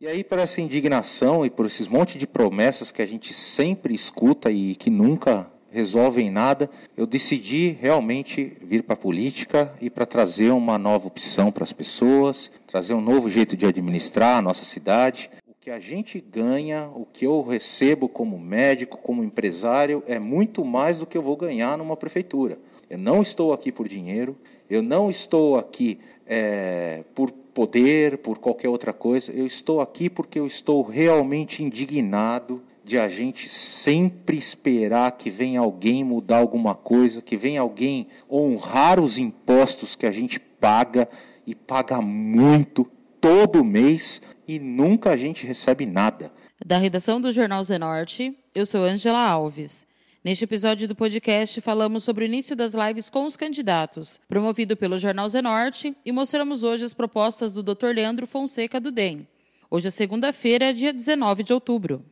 [0.00, 3.94] E aí, por essa indignação e por esses monte de promessas que a gente sempre
[3.94, 10.06] escuta e que nunca resolvem nada, eu decidi realmente vir para a política e para
[10.06, 14.64] trazer uma nova opção para as pessoas, trazer um novo jeito de administrar a nossa
[14.64, 15.28] cidade.
[15.48, 20.64] O que a gente ganha, o que eu recebo como médico, como empresário, é muito
[20.64, 22.56] mais do que eu vou ganhar numa prefeitura.
[22.88, 24.36] Eu não estou aqui por dinheiro,
[24.70, 29.32] eu não estou aqui é, por poder, por qualquer outra coisa.
[29.32, 35.60] Eu estou aqui porque eu estou realmente indignado de a gente sempre esperar que venha
[35.60, 41.08] alguém mudar alguma coisa, que venha alguém honrar os impostos que a gente paga
[41.46, 42.84] e paga muito
[43.20, 46.30] todo mês e nunca a gente recebe nada.
[46.64, 49.86] Da redação do Jornal Zenorte, eu sou Angela Alves.
[50.22, 54.96] Neste episódio do podcast, falamos sobre o início das lives com os candidatos, promovido pelo
[54.96, 57.88] Jornal Zenorte, e mostramos hoje as propostas do Dr.
[57.94, 59.28] Leandro Fonseca do DEM.
[59.70, 62.02] Hoje é segunda-feira, dia 19 de outubro.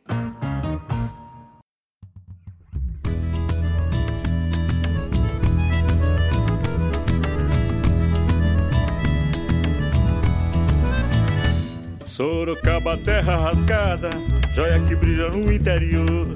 [12.22, 14.08] Sorocaba, terra rasgada,
[14.54, 16.28] joia que brilha no interior.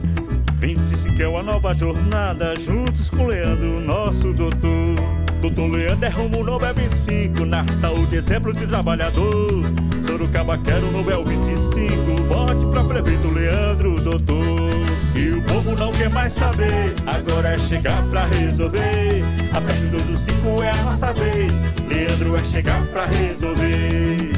[0.57, 4.97] 25 é uma nova jornada, juntos com Leandro, nosso doutor.
[5.41, 9.63] Doutor Leandro é rumo é 25, na saúde, exemplo de trabalhador.
[10.05, 14.69] Sorocaba quer o o 25, vote pra prefeito Leandro, doutor.
[15.15, 19.23] E o povo não quer mais saber, agora é chegar pra resolver.
[19.53, 24.36] A partir do 5 é a nossa vez, Leandro é chegar pra resolver.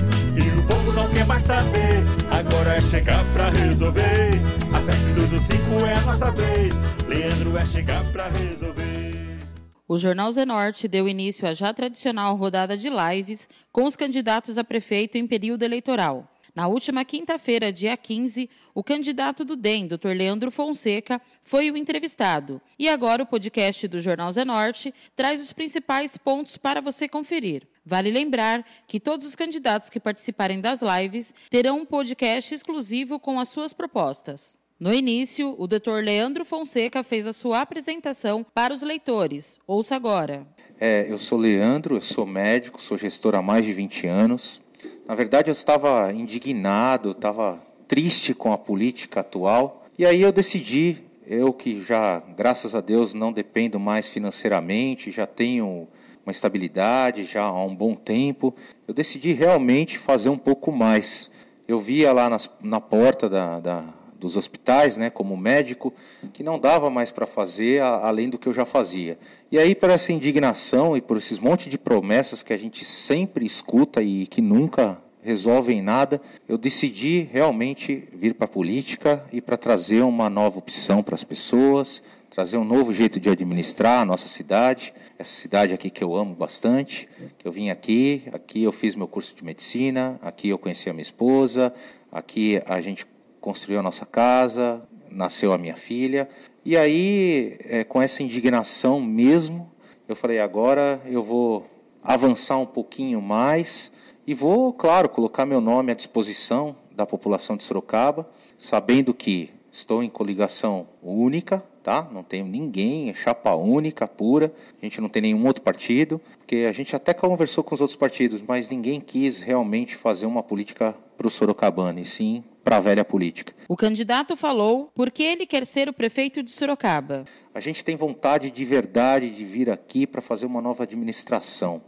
[0.99, 4.33] Não quer mais saber, agora é chegar pra resolver.
[4.75, 6.75] A partir do 5 é a nossa vez,
[7.07, 9.39] Leandro é chegar pra resolver.
[9.87, 14.65] O Jornal Zenorte deu início à já tradicional rodada de lives com os candidatos a
[14.65, 16.29] prefeito em período eleitoral.
[16.59, 20.09] Na última quinta-feira, dia 15, o candidato do DEM, Dr.
[20.09, 22.61] Leandro Fonseca, foi o entrevistado.
[22.77, 27.63] E agora o podcast do Jornal Zenorte traz os principais pontos para você conferir.
[27.87, 33.39] Vale lembrar que todos os candidatos que participarem das lives terão um podcast exclusivo com
[33.39, 34.59] as suas propostas.
[34.81, 36.03] No início, o Dr.
[36.03, 39.61] Leandro Fonseca fez a sua apresentação para os leitores.
[39.65, 40.45] Ouça agora.
[40.81, 44.61] É, eu sou Leandro, eu sou médico, sou gestor há mais de 20 anos.
[45.09, 47.59] Na verdade, eu estava indignado, estava
[47.89, 49.87] triste com a política atual.
[49.99, 55.27] E aí eu decidi, eu que já, graças a Deus, não dependo mais financeiramente, já
[55.27, 55.89] tenho
[56.27, 58.55] uma estabilidade já há um bom tempo,
[58.87, 61.31] eu decidi realmente fazer um pouco mais.
[61.67, 63.85] Eu via lá nas, na porta da, da,
[64.19, 65.93] dos hospitais, né, como médico,
[66.33, 69.19] que não dava mais para fazer a, além do que eu já fazia.
[69.51, 73.47] E aí, por essa indignação e por esses monte de promessas que a gente sempre
[73.47, 79.57] escuta e que nunca resolvem nada, eu decidi realmente vir para a política e para
[79.57, 84.29] trazer uma nova opção para as pessoas, trazer um novo jeito de administrar a nossa
[84.29, 88.95] cidade, essa cidade aqui que eu amo bastante, que eu vim aqui, aqui eu fiz
[88.95, 91.75] meu curso de medicina, aqui eu conheci a minha esposa,
[92.13, 93.05] aqui a gente
[93.41, 96.29] construiu a nossa casa, nasceu a minha filha,
[96.65, 99.71] e aí é, com essa indignação mesmo,
[100.07, 101.67] eu falei agora eu vou
[102.03, 103.93] avançar um pouquinho mais
[104.27, 110.03] e vou, claro, colocar meu nome à disposição da população de Sorocaba, sabendo que estou
[110.03, 112.07] em coligação única tá?
[112.13, 114.53] Não tenho ninguém, é chapa única, pura.
[114.81, 117.97] A gente não tem nenhum outro partido, porque a gente até conversou com os outros
[117.97, 122.81] partidos, mas ninguém quis realmente fazer uma política para o Sorocabana, e sim para a
[122.81, 123.55] velha política.
[123.67, 127.25] O candidato falou porque ele quer ser o prefeito de Sorocaba.
[127.55, 131.81] A gente tem vontade de verdade de vir aqui para fazer uma nova administração.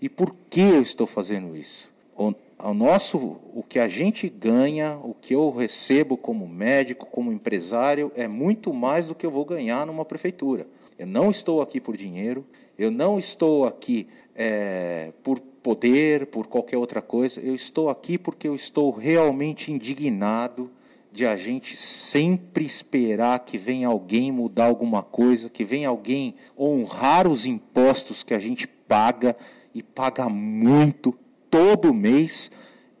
[0.00, 1.92] E por que eu estou fazendo isso?
[2.16, 3.18] o nosso,
[3.52, 8.72] o que a gente ganha, o que eu recebo como médico, como empresário, é muito
[8.72, 10.66] mais do que eu vou ganhar numa prefeitura.
[10.98, 12.46] Eu não estou aqui por dinheiro,
[12.78, 17.40] eu não estou aqui é, por poder, por qualquer outra coisa.
[17.40, 20.70] Eu estou aqui porque eu estou realmente indignado
[21.12, 27.28] de a gente sempre esperar que venha alguém mudar alguma coisa, que venha alguém honrar
[27.28, 29.36] os impostos que a gente paga
[29.74, 31.16] e paga muito
[31.50, 32.50] todo mês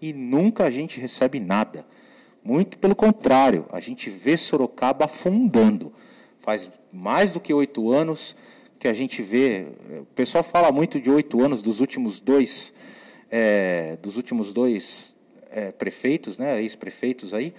[0.00, 1.86] e nunca a gente recebe nada.
[2.44, 5.92] Muito pelo contrário, a gente vê Sorocaba afundando.
[6.38, 8.36] Faz mais do que oito anos
[8.82, 9.68] que a gente vê.
[10.00, 12.74] O pessoal fala muito de oito anos dos últimos dois
[13.30, 15.14] é, dos últimos dois
[15.52, 17.54] é, prefeitos, né, ex-prefeitos aí,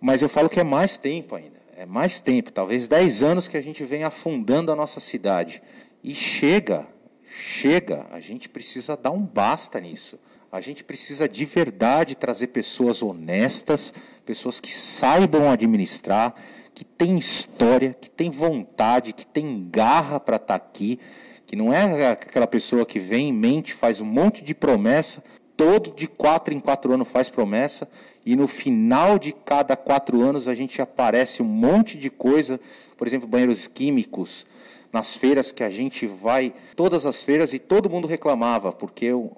[0.00, 3.56] mas eu falo que é mais tempo ainda, é mais tempo, talvez 10 anos que
[3.56, 5.62] a gente vem afundando a nossa cidade.
[6.02, 6.88] E chega,
[7.24, 10.18] chega, a gente precisa dar um basta nisso.
[10.50, 13.94] A gente precisa de verdade trazer pessoas honestas,
[14.26, 16.34] pessoas que saibam administrar,
[16.74, 20.98] que têm história, que têm vontade, que têm garra para estar tá aqui,
[21.46, 25.22] que não é aquela pessoa que vem em mente, faz um monte de promessa,
[25.56, 27.88] todo de quatro em quatro anos faz promessa,
[28.26, 32.58] e no final de cada quatro anos a gente aparece um monte de coisa,
[32.96, 34.46] por exemplo, banheiros químicos,
[34.92, 39.30] nas feiras que a gente vai, todas as feiras, e todo mundo reclamava, porque eu,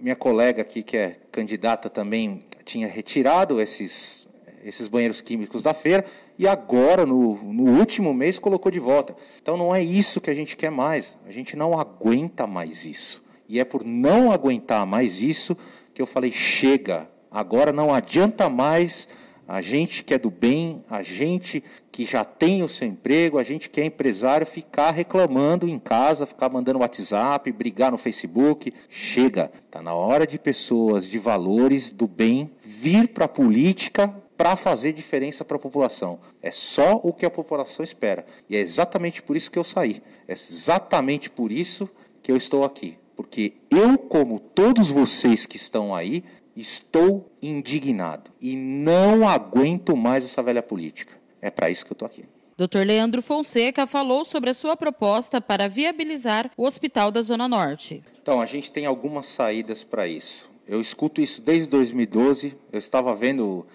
[0.00, 4.26] minha colega aqui, que é candidata também, tinha retirado esses,
[4.64, 6.04] esses banheiros químicos da feira
[6.38, 9.14] e agora, no, no último mês, colocou de volta.
[9.40, 11.16] Então não é isso que a gente quer mais.
[11.26, 13.22] A gente não aguenta mais isso.
[13.48, 15.56] E é por não aguentar mais isso
[15.92, 19.08] que eu falei: chega, agora não adianta mais
[19.46, 23.44] a gente que é do bem, a gente que já tem o seu emprego, a
[23.44, 28.72] gente que é empresário, ficar reclamando em casa, ficar mandando WhatsApp, brigar no Facebook.
[28.88, 34.56] Chega, está na hora de pessoas de valores do bem vir para a política para
[34.56, 36.18] fazer diferença para a população.
[36.42, 38.26] É só o que a população espera.
[38.50, 40.02] E é exatamente por isso que eu saí.
[40.26, 41.88] É exatamente por isso
[42.20, 42.98] que eu estou aqui.
[43.14, 46.24] Porque eu, como todos vocês que estão aí,
[46.54, 51.14] Estou indignado e não aguento mais essa velha política.
[51.40, 52.24] É para isso que eu estou aqui.
[52.58, 52.84] Dr.
[52.84, 58.02] Leandro Fonseca falou sobre a sua proposta para viabilizar o Hospital da Zona Norte.
[58.20, 60.50] Então, a gente tem algumas saídas para isso.
[60.68, 62.54] Eu escuto isso desde 2012.
[62.70, 63.66] Eu estava vendo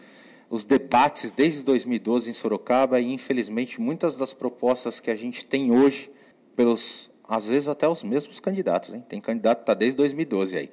[0.50, 5.72] os debates desde 2012 em Sorocaba e, infelizmente, muitas das propostas que a gente tem
[5.72, 6.10] hoje,
[6.56, 9.04] pelos às vezes até os mesmos candidatos, hein?
[9.08, 10.70] tem candidato que está desde 2012 aí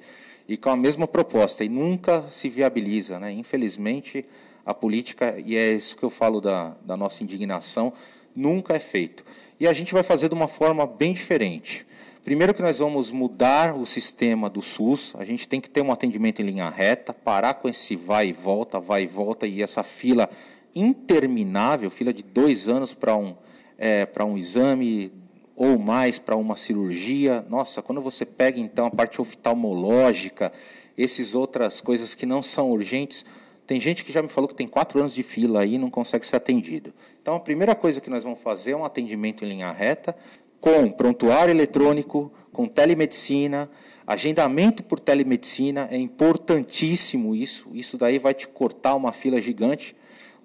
[0.47, 3.19] e com a mesma proposta e nunca se viabiliza.
[3.19, 3.31] Né?
[3.31, 4.25] Infelizmente,
[4.65, 7.93] a política, e é isso que eu falo da, da nossa indignação,
[8.35, 9.23] nunca é feito.
[9.59, 11.85] E a gente vai fazer de uma forma bem diferente.
[12.25, 15.91] Primeiro que nós vamos mudar o sistema do SUS, a gente tem que ter um
[15.91, 19.83] atendimento em linha reta, parar com esse vai e volta, vai e volta, e essa
[19.83, 20.27] fila
[20.73, 23.35] interminável, fila de dois anos para um,
[23.77, 25.13] é, um exame,
[25.55, 27.45] ou mais para uma cirurgia.
[27.47, 30.51] Nossa, quando você pega então a parte oftalmológica,
[30.97, 33.23] essas outras coisas que não são urgentes,
[33.67, 35.91] tem gente que já me falou que tem quatro anos de fila aí e não
[35.91, 36.91] consegue ser atendido.
[37.21, 40.15] Então a primeira coisa que nós vamos fazer é um atendimento em linha reta,
[40.59, 43.69] com prontuário eletrônico, com telemedicina,
[44.07, 47.67] agendamento por telemedicina, é importantíssimo isso.
[47.73, 49.95] Isso daí vai te cortar uma fila gigante,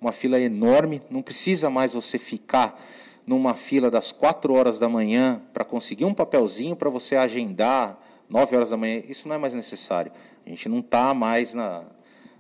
[0.00, 2.80] uma fila enorme, não precisa mais você ficar
[3.26, 7.98] numa fila das 4 horas da manhã para conseguir um papelzinho para você agendar
[8.28, 10.10] 9 horas da manhã, isso não é mais necessário.
[10.44, 11.84] A gente não está mais na,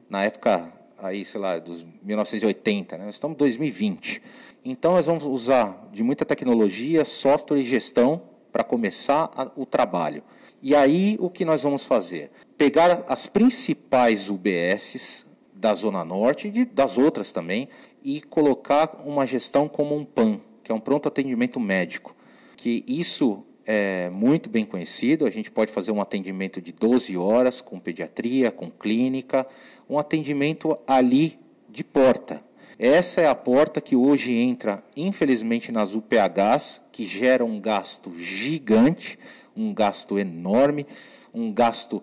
[0.08, 3.06] na época aí, sei lá, dos 1980, né?
[3.06, 4.22] Nós estamos em 2020.
[4.64, 10.22] Então nós vamos usar de muita tecnologia, software e gestão para começar a, o trabalho.
[10.62, 12.30] E aí o que nós vamos fazer?
[12.58, 17.68] Pegar as principais UBSs da Zona Norte e de, das outras também
[18.02, 22.14] e colocar uma gestão como um PAN, que é um pronto atendimento médico,
[22.56, 27.60] que isso é muito bem conhecido, a gente pode fazer um atendimento de 12 horas
[27.60, 29.46] com pediatria, com clínica,
[29.88, 32.42] um atendimento ali de porta.
[32.76, 39.16] Essa é a porta que hoje entra, infelizmente, nas UPHs, que gera um gasto gigante,
[39.56, 40.84] um gasto enorme,
[41.32, 42.02] um gasto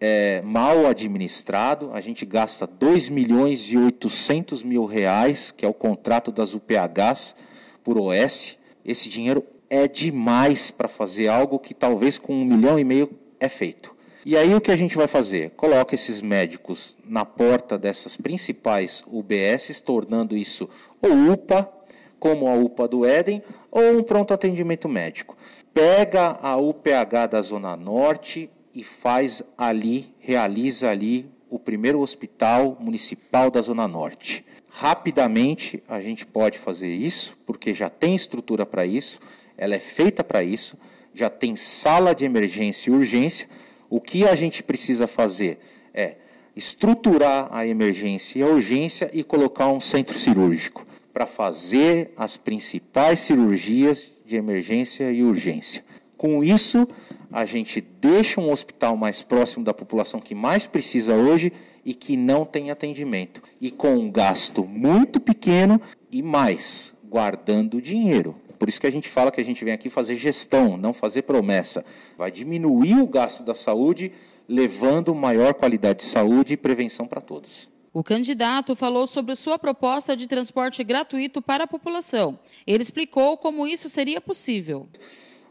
[0.00, 1.92] é, mal administrado.
[1.92, 7.36] A gente gasta 2 milhões e 800 mil reais, que é o contrato das UPHs,
[7.84, 12.84] por OS, esse dinheiro é demais para fazer algo que talvez com um milhão e
[12.84, 13.94] meio é feito.
[14.26, 15.50] E aí o que a gente vai fazer?
[15.50, 20.68] Coloca esses médicos na porta dessas principais UBSs, tornando isso
[21.02, 21.70] ou UPA,
[22.18, 25.36] como a UPA do Éden, ou um pronto atendimento médico.
[25.74, 33.50] Pega a UPH da Zona Norte e faz ali, realiza ali o primeiro hospital municipal
[33.50, 34.42] da Zona Norte.
[34.70, 39.20] Rapidamente a gente pode fazer isso, porque já tem estrutura para isso,
[39.56, 40.76] ela é feita para isso,
[41.14, 43.48] já tem sala de emergência e urgência.
[43.88, 45.58] O que a gente precisa fazer
[45.92, 46.16] é
[46.56, 53.20] estruturar a emergência e a urgência e colocar um centro cirúrgico para fazer as principais
[53.20, 55.84] cirurgias de emergência e urgência.
[56.16, 56.88] Com isso,
[57.30, 61.52] a gente deixa um hospital mais próximo da população que mais precisa hoje
[61.84, 63.42] e que não tem atendimento.
[63.60, 65.80] E com um gasto muito pequeno
[66.10, 68.36] e mais, guardando dinheiro.
[68.64, 71.20] Por isso que a gente fala que a gente vem aqui fazer gestão, não fazer
[71.20, 71.84] promessa.
[72.16, 74.10] Vai diminuir o gasto da saúde,
[74.48, 77.68] levando maior qualidade de saúde e prevenção para todos.
[77.92, 82.38] O candidato falou sobre sua proposta de transporte gratuito para a população.
[82.66, 84.86] Ele explicou como isso seria possível.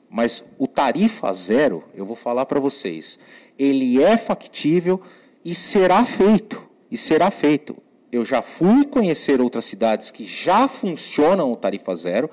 [0.09, 3.19] Mas o tarifa zero, eu vou falar para vocês,
[3.59, 4.99] ele é factível
[5.45, 6.67] e será feito.
[6.89, 7.77] E será feito.
[8.11, 12.27] Eu já fui conhecer outras cidades que já funcionam o tarifa zero.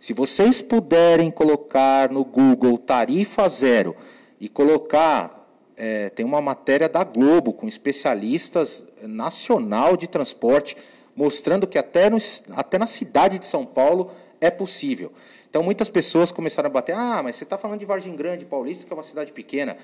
[0.00, 3.94] Se vocês puderem colocar no Google tarifa zero
[4.40, 10.74] e colocar, é, tem uma matéria da Globo com especialistas nacional de transporte
[11.14, 12.16] mostrando que até, no,
[12.52, 15.12] até na cidade de São Paulo é possível.
[15.50, 18.86] Então muitas pessoas começaram a bater, ah, mas você está falando de Vargem Grande, Paulista,
[18.86, 19.76] que é uma cidade pequena.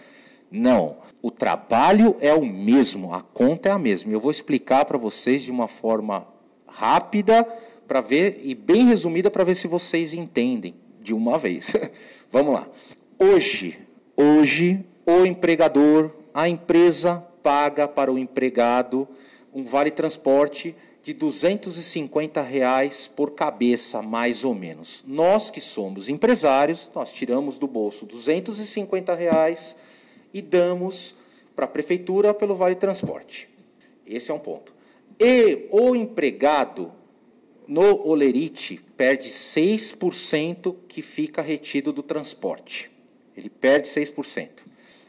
[0.50, 4.10] Não, o trabalho é o mesmo, a conta é a mesma.
[4.10, 6.26] Eu vou explicar para vocês de uma forma
[6.66, 7.46] rápida
[7.86, 11.72] para ver e bem resumida para ver se vocês entendem de uma vez.
[12.30, 12.68] Vamos lá.
[13.18, 13.78] Hoje,
[14.16, 19.08] hoje o empregador, a empresa paga para o empregado
[19.54, 25.04] um vale transporte de 250 reais por cabeça, mais ou menos.
[25.06, 29.76] Nós que somos empresários, nós tiramos do bolso 250 reais
[30.34, 31.14] e damos
[31.54, 33.48] para a prefeitura pelo Vale Transporte.
[34.04, 34.74] Esse é um ponto.
[35.18, 36.92] E o empregado
[37.68, 42.90] no Olerite perde 6% que fica retido do transporte.
[43.36, 44.48] Ele perde 6%.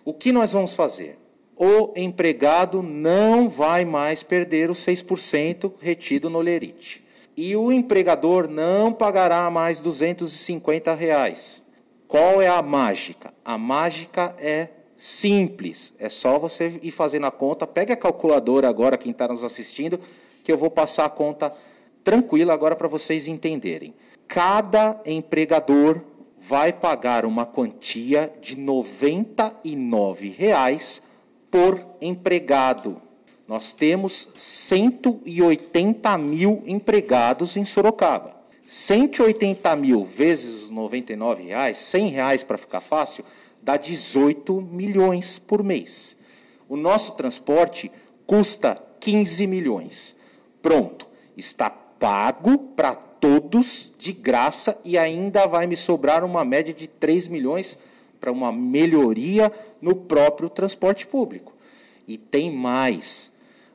[0.04, 1.18] O que nós vamos fazer?
[1.56, 7.04] O empregado não vai mais perder os 6% retido no Olerite.
[7.36, 11.64] E o empregador não pagará mais 250 reais.
[12.08, 13.34] Qual é a mágica?
[13.44, 15.94] A mágica é simples.
[16.00, 17.68] É só você ir fazendo a conta.
[17.68, 20.00] Pegue a calculadora agora, quem está nos assistindo,
[20.44, 21.54] que eu vou passar a conta
[22.08, 23.94] tranquila agora para vocês entenderem.
[24.30, 26.02] Cada empregador
[26.40, 31.02] vai pagar uma quantia de 99 reais
[31.52, 33.02] por empregado.
[33.46, 38.38] Nós temos 180 mil empregados em Sorocaba.
[38.66, 43.26] 180 mil vezes os 99 reais, 100 reais para ficar fácil,
[43.62, 46.16] dá 18 milhões por mês.
[46.70, 47.92] O nosso transporte
[48.26, 50.16] custa 15 milhões.
[50.62, 56.88] Pronto, está pago para todos de graça e ainda vai me sobrar uma média de
[56.88, 57.78] 3 milhões
[58.20, 59.52] para uma melhoria
[59.82, 61.54] no próprio transporte público.
[62.08, 63.32] E tem mais.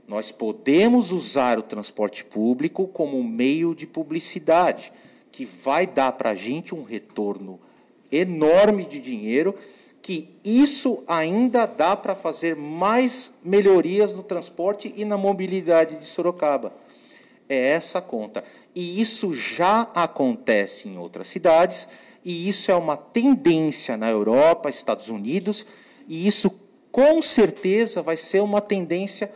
[0.07, 4.93] Nós podemos usar o transporte público como meio de publicidade,
[5.31, 7.59] que vai dar para a gente um retorno
[8.11, 9.55] enorme de dinheiro
[10.03, 16.75] que isso ainda dá para fazer mais melhorias no transporte e na mobilidade de Sorocaba.
[17.53, 18.43] É essa conta.
[18.75, 21.87] E isso já acontece em outras cidades,
[22.25, 25.67] e isso é uma tendência na Europa, Estados Unidos,
[26.09, 26.51] e isso
[26.91, 29.31] com certeza vai ser uma tendência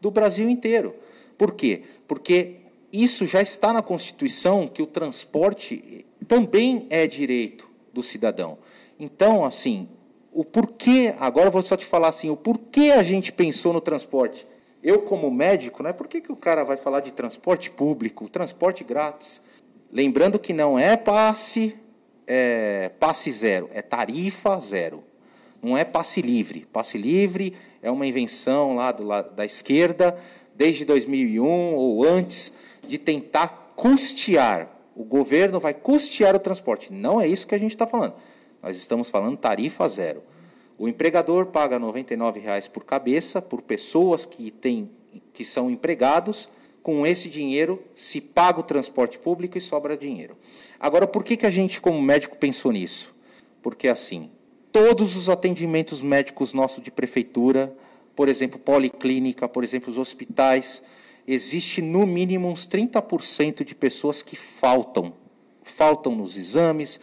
[0.00, 0.94] do Brasil inteiro.
[1.36, 1.82] Por quê?
[2.06, 2.58] Porque
[2.92, 8.58] isso já está na Constituição que o transporte também é direito do cidadão.
[9.00, 9.88] Então, assim,
[10.32, 13.80] o porquê, agora eu vou só te falar assim, o porquê a gente pensou no
[13.80, 14.46] transporte.
[14.88, 18.82] Eu, como médico, né, por que, que o cara vai falar de transporte público, transporte
[18.82, 19.42] grátis?
[19.92, 21.76] Lembrando que não é passe,
[22.26, 25.04] é, passe zero, é tarifa zero.
[25.62, 26.66] Não é passe livre.
[26.72, 30.18] Passe livre é uma invenção lá do, lá, da esquerda,
[30.54, 32.50] desde 2001 ou antes,
[32.88, 34.70] de tentar custear.
[34.96, 36.90] O governo vai custear o transporte.
[36.90, 38.14] Não é isso que a gente está falando.
[38.62, 40.22] Nós estamos falando tarifa zero.
[40.78, 44.88] O empregador paga R$ 99,00 por cabeça, por pessoas que, têm,
[45.32, 46.48] que são empregados.
[46.80, 50.36] Com esse dinheiro, se paga o transporte público e sobra dinheiro.
[50.78, 53.14] Agora, por que, que a gente, como médico, pensou nisso?
[53.60, 54.30] Porque, assim,
[54.72, 57.76] todos os atendimentos médicos nossos de prefeitura,
[58.14, 60.82] por exemplo, policlínica, por exemplo, os hospitais,
[61.26, 65.12] existe no mínimo uns 30% de pessoas que faltam.
[65.62, 67.00] Faltam nos exames,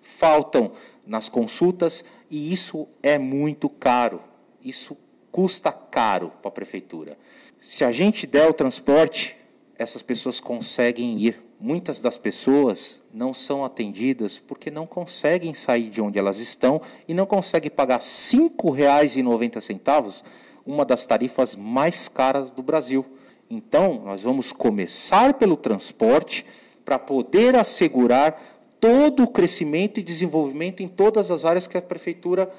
[0.00, 0.72] faltam
[1.08, 4.22] nas consultas e isso é muito caro.
[4.62, 4.96] Isso
[5.32, 7.18] custa caro para a prefeitura.
[7.58, 9.36] Se a gente der o transporte,
[9.76, 11.42] essas pessoas conseguem ir.
[11.58, 17.14] Muitas das pessoas não são atendidas porque não conseguem sair de onde elas estão e
[17.14, 20.22] não conseguem pagar R$ 5,90,
[20.64, 23.04] uma das tarifas mais caras do Brasil.
[23.50, 26.46] Então, nós vamos começar pelo transporte
[26.84, 32.50] para poder assegurar todo o crescimento e desenvolvimento em todas as áreas que a prefeitura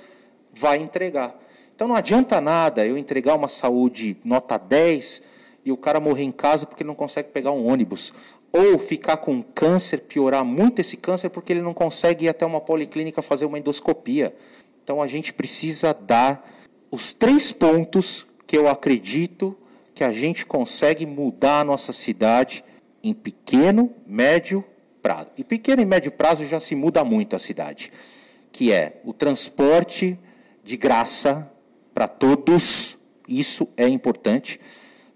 [0.53, 1.37] vai entregar.
[1.75, 5.23] Então não adianta nada eu entregar uma saúde nota 10
[5.63, 8.13] e o cara morrer em casa porque não consegue pegar um ônibus.
[8.51, 12.59] ou ficar com câncer, piorar muito esse câncer, porque ele não consegue ir até uma
[12.59, 14.35] policlínica fazer uma endoscopia.
[14.83, 16.49] Então a gente precisa dar
[16.89, 19.55] os três pontos que eu acredito
[19.93, 22.63] que a gente consegue mudar a nossa cidade
[23.03, 24.65] em pequeno, médio
[25.09, 25.31] prazo.
[25.35, 27.91] E pequeno e médio prazo já se muda muito a cidade,
[28.51, 30.19] que é o transporte
[30.63, 31.51] de graça
[31.95, 32.95] para todos,
[33.27, 34.59] isso é importante.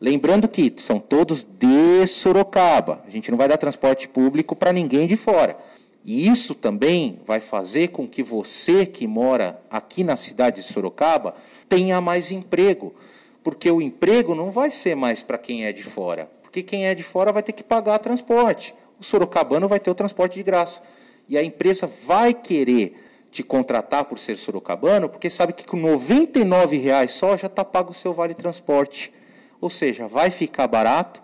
[0.01, 3.03] Lembrando que são todos de Sorocaba.
[3.05, 5.55] A gente não vai dar transporte público para ninguém de fora.
[6.03, 11.35] E isso também vai fazer com que você que mora aqui na cidade de Sorocaba
[11.69, 12.95] tenha mais emprego.
[13.43, 16.31] Porque o emprego não vai ser mais para quem é de fora.
[16.41, 18.73] Porque quem é de fora vai ter que pagar transporte.
[18.99, 20.81] O sorocabano vai ter o transporte de graça.
[21.27, 22.99] E a empresa vai querer
[23.31, 27.91] te contratar por ser sorocabano, porque sabe que com R$ 99,00 só já está pago
[27.91, 29.11] o seu vale transporte.
[29.59, 31.21] Ou seja, vai ficar barato,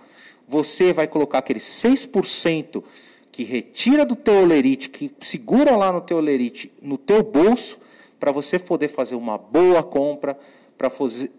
[0.48, 2.84] você vai colocar aquele 6%
[3.32, 7.78] que retira do teu olerite, que segura lá no teu olerite, no teu bolso,
[8.20, 10.38] para você poder fazer uma boa compra,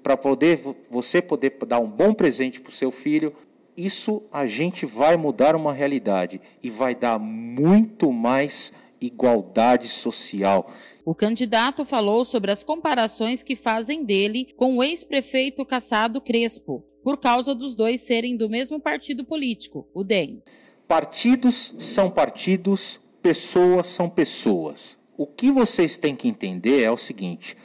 [0.02, 3.34] para poder você poder dar um bom presente para o seu filho.
[3.80, 10.70] Isso a gente vai mudar uma realidade e vai dar muito mais igualdade social.
[11.02, 17.16] O candidato falou sobre as comparações que fazem dele com o ex-prefeito Caçado Crespo, por
[17.16, 20.42] causa dos dois serem do mesmo partido político, o DEM.
[20.86, 24.98] Partidos são partidos, pessoas são pessoas.
[25.16, 27.56] O que vocês têm que entender é o seguinte: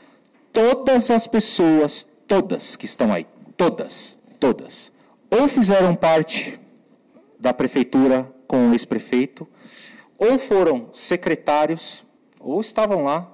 [0.54, 4.95] todas as pessoas, todas que estão aí, todas, todas,
[5.38, 6.58] ou fizeram parte
[7.38, 9.46] da prefeitura com o ex-prefeito,
[10.18, 12.06] ou foram secretários,
[12.40, 13.34] ou estavam lá,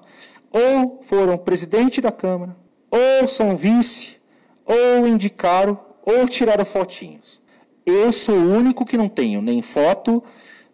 [0.52, 2.58] ou foram presidente da Câmara,
[2.90, 4.18] ou são vice,
[4.66, 7.40] ou indicaram, ou tiraram fotinhos.
[7.86, 10.24] Eu sou o único que não tenho nem foto,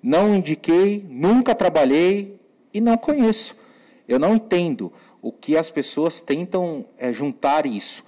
[0.01, 2.39] não indiquei, nunca trabalhei
[2.73, 3.55] e não conheço.
[4.07, 8.05] Eu não entendo o que as pessoas tentam é, juntar isso.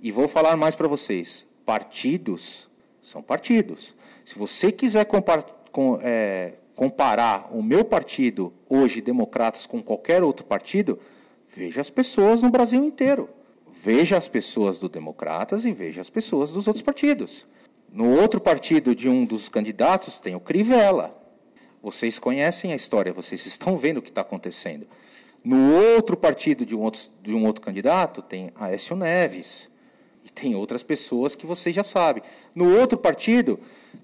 [0.00, 1.46] E vou falar mais para vocês.
[1.64, 2.68] Partidos
[3.00, 3.94] são partidos.
[4.24, 10.44] Se você quiser compar, com, é, comparar o meu partido, hoje, Democratas, com qualquer outro
[10.46, 10.98] partido,
[11.46, 13.28] veja as pessoas no Brasil inteiro.
[13.72, 17.46] Veja as pessoas do Democratas e veja as pessoas dos outros partidos.
[17.90, 21.18] No outro partido de um dos candidatos tem o Crivella.
[21.82, 24.86] Vocês conhecem a história, vocês estão vendo o que está acontecendo.
[25.42, 29.71] No outro partido de um outro, de um outro candidato tem Aécio Neves.
[30.24, 32.22] E tem outras pessoas que vocês já sabem.
[32.54, 33.58] No outro partido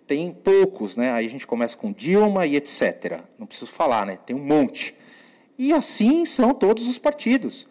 [0.06, 1.12] tem poucos, né?
[1.12, 3.20] Aí a gente começa com Dilma e etc.
[3.38, 4.18] Não preciso falar, né?
[4.24, 4.94] Tem um monte.
[5.58, 7.66] E assim são todos os partidos.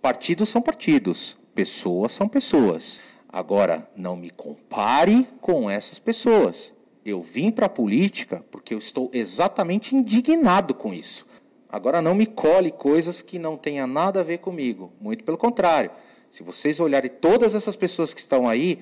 [0.00, 3.00] Partidos são partidos, pessoas são pessoas.
[3.28, 6.74] Agora, não me compare com essas pessoas.
[7.04, 11.26] Eu vim para a política porque eu estou exatamente indignado com isso.
[11.68, 14.92] Agora, não me cole coisas que não tenham nada a ver comigo.
[15.00, 15.90] Muito pelo contrário.
[16.32, 18.78] Se vocês olharem todas essas pessoas que estão aí,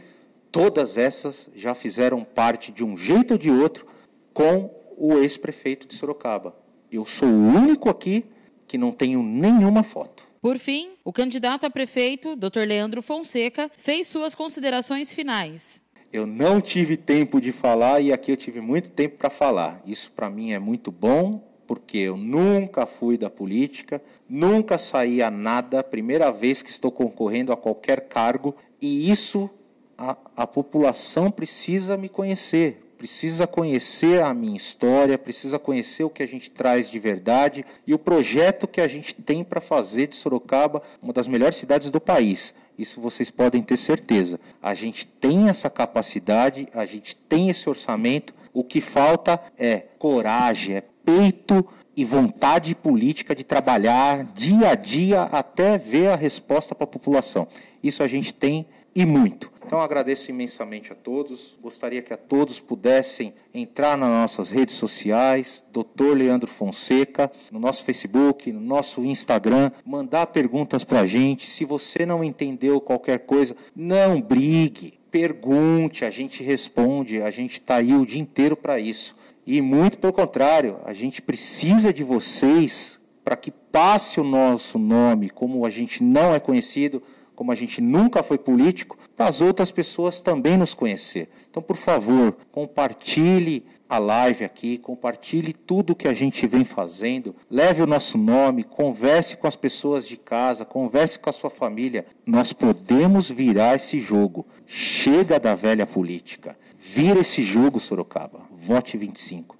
[0.52, 3.86] todas essas já fizeram parte de um jeito ou de outro
[4.32, 6.54] com o ex-prefeito de Sorocaba.
[6.92, 8.24] Eu sou o único aqui
[8.68, 10.28] que não tenho nenhuma foto.
[10.40, 12.60] Por fim, o candidato a prefeito, Dr.
[12.68, 15.82] Leandro Fonseca, fez suas considerações finais.
[16.12, 19.82] Eu não tive tempo de falar e aqui eu tive muito tempo para falar.
[19.84, 25.30] Isso para mim é muito bom, porque eu nunca fui da política, nunca saí a
[25.30, 29.48] nada, primeira vez que estou concorrendo a qualquer cargo, e isso
[29.96, 36.24] a, a população precisa me conhecer, precisa conhecer a minha história, precisa conhecer o que
[36.24, 40.16] a gente traz de verdade e o projeto que a gente tem para fazer de
[40.16, 42.52] Sorocaba uma das melhores cidades do país.
[42.76, 44.40] Isso vocês podem ter certeza.
[44.60, 48.34] A gente tem essa capacidade, a gente tem esse orçamento.
[48.52, 55.22] O que falta é coragem, é peito e vontade política de trabalhar dia a dia
[55.22, 57.46] até ver a resposta para a população.
[57.82, 59.50] Isso a gente tem e muito.
[59.64, 61.56] Então agradeço imensamente a todos.
[61.62, 66.16] Gostaria que a todos pudessem entrar nas nossas redes sociais, Dr.
[66.16, 71.48] Leandro Fonseca, no nosso Facebook, no nosso Instagram, mandar perguntas para a gente.
[71.48, 77.22] Se você não entendeu qualquer coisa, não brigue, pergunte, a gente responde.
[77.22, 79.14] A gente está aí o dia inteiro para isso.
[79.52, 85.28] E muito pelo contrário, a gente precisa de vocês para que passe o nosso nome,
[85.28, 87.02] como a gente não é conhecido,
[87.34, 91.28] como a gente nunca foi político, para as outras pessoas também nos conhecer.
[91.50, 97.82] Então, por favor, compartilhe a live aqui, compartilhe tudo que a gente vem fazendo, leve
[97.82, 102.06] o nosso nome, converse com as pessoas de casa, converse com a sua família.
[102.24, 104.46] Nós podemos virar esse jogo.
[104.64, 106.56] Chega da velha política.
[106.82, 108.40] Vira esse jogo, Sorocaba.
[108.56, 109.59] Vote 25.